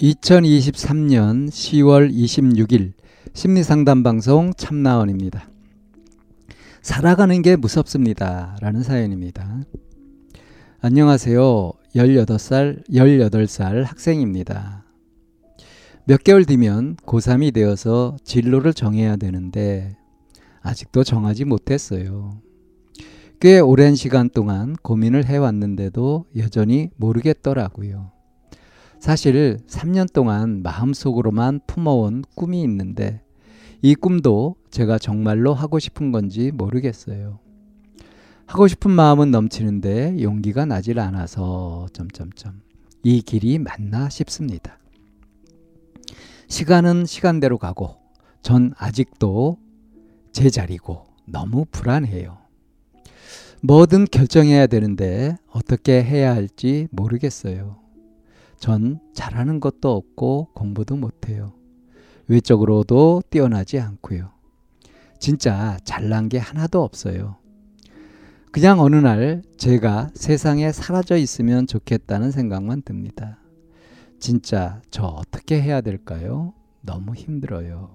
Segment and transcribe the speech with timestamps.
[0.00, 2.92] 2023년 10월 26일
[3.34, 5.50] 심리상담 방송 참나원입니다.
[6.82, 8.56] 살아가는 게 무섭습니다.
[8.60, 9.64] 라는 사연입니다.
[10.80, 11.72] 안녕하세요.
[11.96, 14.84] 18살, 18살 학생입니다.
[16.04, 19.96] 몇 개월 뒤면 고3이 되어서 진로를 정해야 되는데
[20.60, 22.40] 아직도 정하지 못했어요.
[23.40, 28.17] 꽤 오랜 시간 동안 고민을 해왔는데도 여전히 모르겠더라고요.
[28.98, 33.22] 사실 3년 동안 마음속으로만 품어온 꿈이 있는데
[33.80, 37.38] 이 꿈도 제가 정말로 하고 싶은 건지 모르겠어요.
[38.46, 42.60] 하고 싶은 마음은 넘치는데 용기가 나질 않아서 점점점
[43.04, 44.78] 이 길이 맞나 싶습니다.
[46.48, 47.96] 시간은 시간대로 가고
[48.42, 49.58] 전 아직도
[50.32, 52.38] 제 자리고 너무 불안해요.
[53.62, 57.87] 뭐든 결정해야 되는데 어떻게 해야 할지 모르겠어요.
[58.58, 61.52] 전 잘하는 것도 없고 공부도 못해요.
[62.26, 64.30] 외적으로도 뛰어나지 않고요.
[65.18, 67.36] 진짜 잘난 게 하나도 없어요.
[68.52, 73.38] 그냥 어느 날 제가 세상에 사라져 있으면 좋겠다는 생각만 듭니다.
[74.18, 76.54] 진짜 저 어떻게 해야 될까요?
[76.80, 77.90] 너무 힘들어요.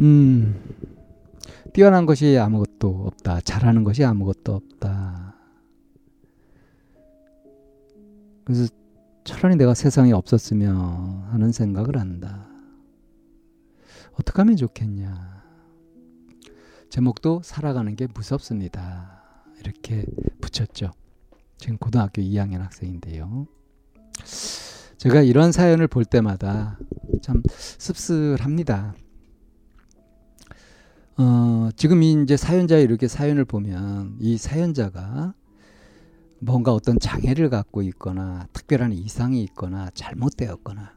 [0.00, 0.60] 음,
[1.72, 3.40] 뛰어난 것이 아무것도 없다.
[3.40, 5.29] 잘하는 것이 아무것도 없다.
[8.50, 8.68] 그래서
[9.22, 12.48] 차라리 내가 세상에 없었으면 하는 생각을 한다.
[14.14, 15.44] 어떻게 하면 좋겠냐.
[16.88, 19.22] 제목도 살아가는 게 무섭습니다.
[19.60, 20.04] 이렇게
[20.40, 20.90] 붙였죠.
[21.58, 23.46] 지금 고등학교 2학년 학생인데요.
[24.96, 26.76] 제가 이런 사연을 볼 때마다
[27.22, 28.96] 참 씁쓸합니다.
[31.18, 35.34] 어, 지금 이제 사연자의 이렇게 사연을 보면 이 사연자가
[36.40, 40.94] 뭔가 어떤 장애를 갖고 있거나 특별한 이상이 있거나 잘못되었거나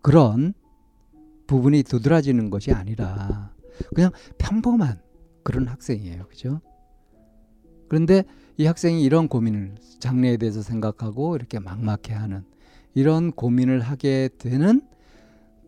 [0.00, 0.54] 그런
[1.46, 3.52] 부분이 두드러지는 것이 아니라
[3.94, 5.00] 그냥 평범한
[5.42, 6.26] 그런 학생이에요.
[6.28, 6.60] 그죠?
[7.88, 8.24] 그런데
[8.56, 12.44] 이 학생이 이런 고민을 장래에 대해서 생각하고 이렇게 막막해 하는
[12.94, 14.82] 이런 고민을 하게 되는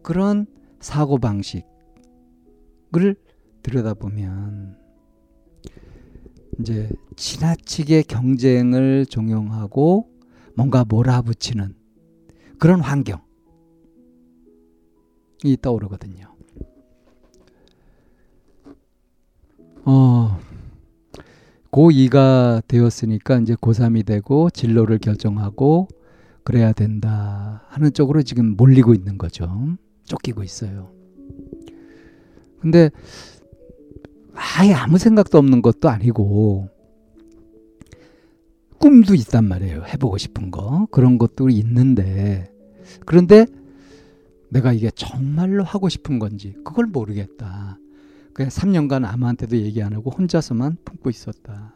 [0.03, 0.47] 그런
[0.81, 1.65] 사고 방식을
[3.63, 4.80] 들여다보면
[6.59, 10.11] 이제 지나치게 경쟁을 종용하고
[10.57, 11.75] 뭔가 몰아붙이는
[12.59, 13.21] 그런 환경이
[15.63, 16.35] 떠오르거든요.
[19.85, 20.39] 어,
[21.71, 25.89] 고2가 되었으니까 이제 고3이 되고 진로를 결정하고
[26.43, 29.77] 그래야 된다 하는 쪽으로 지금 몰리고 있는 거죠.
[30.05, 30.91] 쫓기고 있어요.
[32.61, 32.91] 근데
[34.35, 36.69] 아예 아무 생각도 없는 것도 아니고
[38.79, 39.85] 꿈도 있단 말이에요.
[39.85, 40.87] 해보고 싶은 거.
[40.91, 42.51] 그런 것도 있는데
[43.05, 43.47] 그런데
[44.49, 47.79] 내가 이게 정말로 하고 싶은 건지 그걸 모르겠다.
[48.33, 51.75] 그냥 3년간 아무한테도 얘기 안 하고 혼자서만 품고 있었다.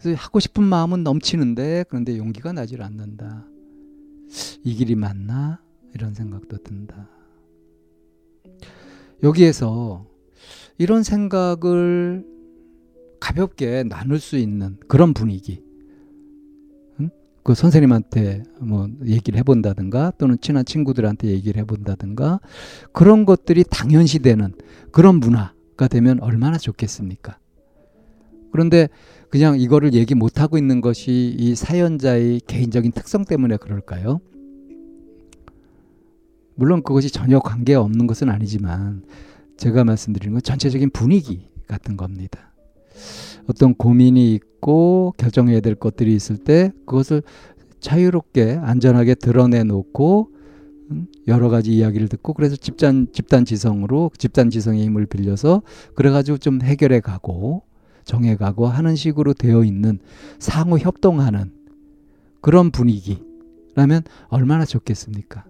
[0.00, 3.46] 그래서 하고 싶은 마음은 넘치는데 그런데 용기가 나질 않는다.
[4.64, 5.60] 이 길이 맞나?
[5.94, 7.08] 이런 생각도 든다.
[9.22, 10.06] 여기에서
[10.78, 12.24] 이런 생각을
[13.20, 15.62] 가볍게 나눌 수 있는 그런 분위기.
[17.00, 17.10] 응?
[17.42, 22.40] 그 선생님한테 뭐 얘기를 해본다든가 또는 친한 친구들한테 얘기를 해본다든가
[22.92, 24.52] 그런 것들이 당연시 되는
[24.92, 27.38] 그런 문화가 되면 얼마나 좋겠습니까?
[28.52, 28.88] 그런데
[29.28, 34.20] 그냥 이거를 얘기 못하고 있는 것이 이 사연자의 개인적인 특성 때문에 그럴까요?
[36.54, 39.02] 물론 그것이 전혀 관계 없는 것은 아니지만
[39.56, 42.52] 제가 말씀드리는 건 전체적인 분위기 같은 겁니다.
[43.48, 47.22] 어떤 고민이 있고 결정해야 될 것들이 있을 때 그것을
[47.80, 50.30] 자유롭게 안전하게 드러내 놓고
[50.90, 55.62] 음, 여러 가지 이야기를 듣고 그래서 집단 집단 지성으로 집단 지성의 힘을 빌려서
[55.94, 57.62] 그래 가지고 좀 해결해 가고
[58.04, 59.98] 정해 가고 하는 식으로 되어 있는
[60.38, 61.52] 상호 협동하는
[62.40, 65.44] 그런 분위기라면 얼마나 좋겠습니까?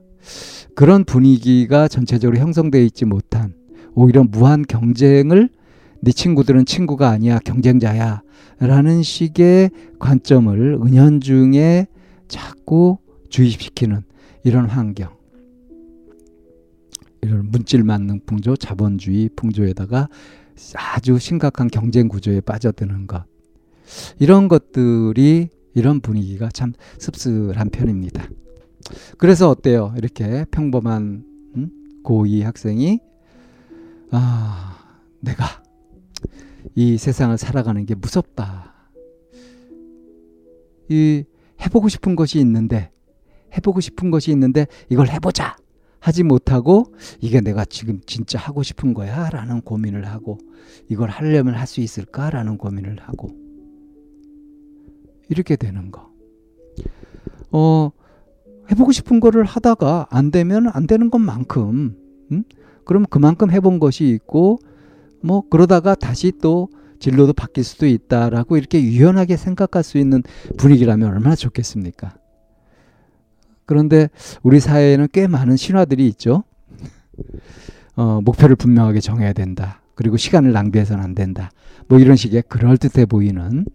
[0.74, 3.54] 그런 분위기가 전체적으로 형성되어 있지 못한
[3.96, 5.48] 오히려 무한 경쟁을
[6.02, 8.22] 네 친구들은 친구가 아니야 경쟁자야
[8.60, 11.86] 라는 식의 관점을 은연중에
[12.28, 12.98] 자꾸
[13.30, 14.02] 주입시키는
[14.44, 15.16] 이런 환경
[17.22, 20.08] 이런 문질 만능 풍조 자본주의 풍조에다가
[20.74, 23.24] 아주 심각한 경쟁 구조에 빠져드는 것
[24.18, 28.28] 이런 것들이 이런 분위기가 참 씁쓸한 편입니다.
[29.18, 29.94] 그래서 어때요?
[29.96, 31.24] 이렇게 평범한
[31.56, 31.70] 음?
[32.04, 33.00] 고2 학생이
[34.10, 34.78] 아
[35.20, 35.44] 내가
[36.74, 38.74] 이 세상을 살아가는 게 무섭다.
[40.88, 41.24] 이
[41.60, 42.90] 해보고 싶은 것이 있는데
[43.56, 45.56] 해보고 싶은 것이 있는데 이걸 해보자
[45.98, 50.38] 하지 못하고 이게 내가 지금 진짜 하고 싶은 거야 라는 고민을 하고
[50.88, 53.30] 이걸 하려면 할 수 있을까 라는 고민을 하고
[55.28, 56.12] 이렇게 되는 거.
[57.50, 57.90] 어,
[58.70, 61.96] 해보고 싶은 거를 하다가 안 되면 안 되는 것만큼,
[62.32, 62.44] 음?
[62.86, 64.58] 그럼 그만큼 해본 것이 있고,
[65.22, 66.68] 뭐, 그러다가 다시 또
[66.98, 70.22] 진로도 바뀔 수도 있다라고 이렇게 유연하게 생각할 수 있는
[70.56, 72.14] 분위기라면 얼마나 좋겠습니까?
[73.66, 74.08] 그런데
[74.42, 76.44] 우리 사회에는 꽤 많은 신화들이 있죠.
[77.96, 79.82] 어, 목표를 분명하게 정해야 된다.
[79.94, 81.50] 그리고 시간을 낭비해서는 안 된다.
[81.88, 83.66] 뭐 이런 식의 그럴듯해 보이는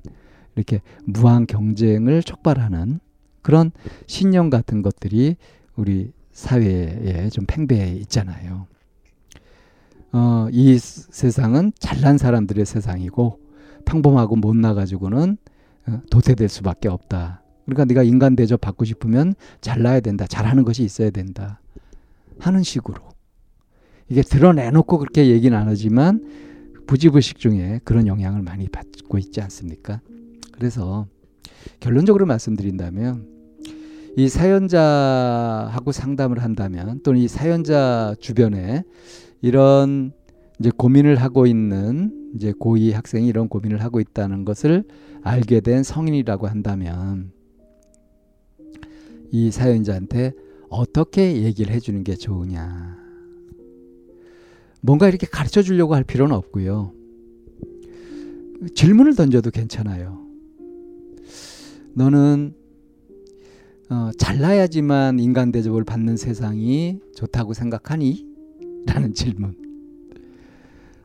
[0.55, 2.99] 이렇게 무한 경쟁을 촉발하는
[3.41, 3.71] 그런
[4.07, 5.35] 신념 같은 것들이
[5.75, 8.67] 우리 사회에 좀 팽배해 있잖아요.
[10.13, 13.39] 어, 이 세상은 잘난 사람들의 세상이고
[13.85, 15.37] 평범하고 못나 가지고는
[15.87, 17.43] 어, 도태될 수밖에 없다.
[17.65, 20.27] 그러니까 네가 인간 대접 받고 싶으면 잘나야 된다.
[20.27, 21.61] 잘하는 것이 있어야 된다.
[22.39, 23.01] 하는 식으로
[24.09, 26.25] 이게 드러내놓고 그렇게 얘기는 안 하지만
[26.87, 30.01] 부지불식 중에 그런 영향을 많이 받고 있지 않습니까?
[30.51, 31.07] 그래서
[31.79, 33.40] 결론적으로 말씀드린다면
[34.17, 38.83] 이 사연자하고 상담을 한다면 또는 이 사연자 주변에
[39.41, 40.11] 이런
[40.59, 44.83] 이제 고민을 하고 있는 이제 고2 학생이 이런 고민을 하고 있다는 것을
[45.23, 47.31] 알게 된 성인이라고 한다면
[49.31, 50.33] 이 사연자한테
[50.69, 52.97] 어떻게 얘기를 해주는 게 좋으냐.
[54.81, 56.93] 뭔가 이렇게 가르쳐 주려고 할 필요는 없고요.
[58.75, 60.19] 질문을 던져도 괜찮아요.
[61.93, 62.53] 너는
[63.91, 68.25] 어, 잘나야지만 인간 대접을 받는 세상이 좋다고 생각하니?
[68.87, 69.53] 라는 질문.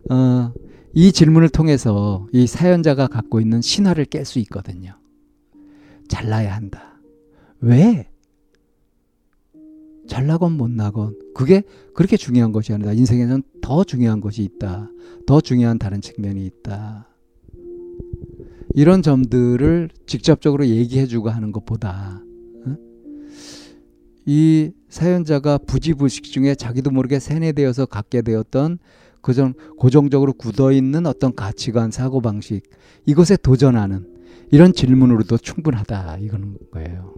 [0.08, 0.52] 어,
[0.94, 4.94] 이 질문을 통해서 이 사연자가 갖고 있는 신화를 깰 수 있거든요.
[6.06, 7.00] 잘나야 한다.
[7.60, 8.08] 왜?
[10.06, 12.92] 잘나건 못나건 그게 그렇게 중요한 것이 아니다.
[12.92, 14.88] 인생에는 더 중요한 것이 있다.
[15.26, 17.08] 더 중요한 다른 측면이 있다.
[18.74, 22.22] 이런 점들을 직접적으로 얘기해주고 하는 것보다
[24.26, 28.78] 이 사연자가 부지불식 중에 자기도 모르게 세뇌되어서 갖게 되었던
[29.22, 32.62] 그전 고정적으로 굳어 있는 어떤 가치관, 사고 방식
[33.06, 34.06] 이것에 도전하는
[34.50, 37.14] 이런 질문으로도 충분하다 이거는 거예요.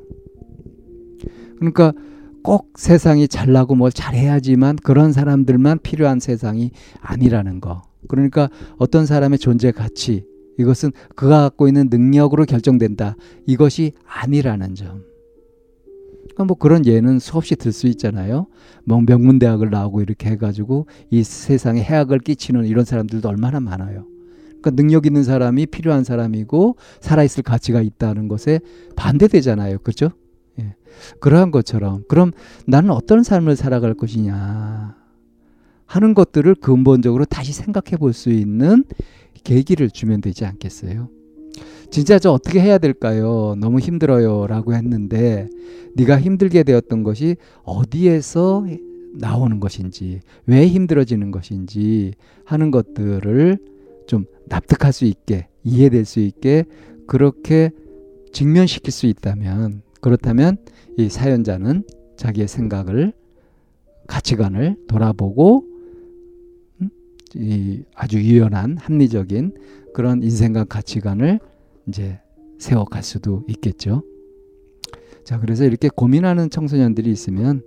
[1.57, 1.93] 그러니까
[2.43, 6.71] 꼭 세상이 잘나고 뭘 잘해야지만 그런 사람들만 필요한 세상이
[7.01, 7.83] 아니라는 거.
[8.07, 10.25] 그러니까 어떤 사람의 존재 가치
[10.59, 13.17] 이것은 그가 갖고 있는 능력으로 결정된다.
[13.47, 15.05] 이것이 아니라는 점.
[16.39, 18.47] 그러니까 뭐 그런 예는 수없이 들 수 있잖아요.
[18.85, 24.07] 뭐 명문대학을 나오고 이렇게 해가지고 이 세상에 해악을 끼치는 이런 사람들도 얼마나 많아요.
[24.61, 28.61] 그러니까 능력 있는 사람이 필요한 사람이고 살아있을 가치가 있다는 것에
[28.95, 29.81] 반대되잖아요.
[29.81, 30.11] 그렇죠?
[30.61, 30.77] 예.
[31.21, 32.31] 그러한 것처럼 그럼
[32.67, 34.97] 나는 어떤 삶을 살아갈 것이냐
[35.87, 38.85] 하는 것들을 근본적으로 다시 생각해 볼 수 있는
[39.43, 41.09] 계기를 주면 되지 않겠어요?
[41.91, 43.55] 진짜 저 어떻게 해야 될까요?
[43.59, 45.49] 너무 힘들어요라고 했는데
[45.95, 48.67] 네가 힘들게 되었던 것이 어디에서
[49.15, 52.13] 나오는 것인지 왜 힘들어지는 것인지
[52.45, 53.59] 하는 것들을
[54.07, 56.65] 좀 납득할 수 있게 이해될 수 있게
[57.07, 57.71] 그렇게
[58.33, 60.59] 직면시킬 수 있다면 그렇다면
[60.97, 61.85] 이 사연자는
[62.17, 63.13] 자기의 생각을
[64.07, 65.65] 가치관을 돌아보고
[66.81, 66.91] 음?
[67.35, 69.53] 이 아주 유연한 합리적인
[69.99, 71.41] 그런 인생과 가치관을
[71.89, 72.21] 이제
[72.61, 74.05] 세워갈 수도 있겠죠.
[75.25, 77.63] 자, 그래서 이렇게 고민하는 청소년들이 있으면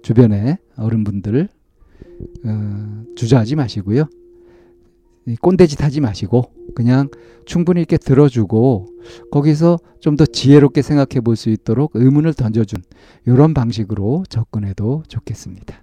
[0.00, 1.48] 주변에 어른분들
[2.44, 4.04] 어, 주저하지 마시고요.
[5.40, 7.08] 꼰대짓 하지 마시고 그냥
[7.46, 8.86] 충분히 이렇게 들어주고
[9.32, 12.80] 거기서 좀 더 지혜롭게 생각해 볼 수 있도록 의문을 던져준
[13.26, 15.82] 이런 방식으로 접근해도 좋겠습니다.